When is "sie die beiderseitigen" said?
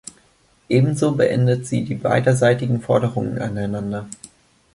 1.67-2.81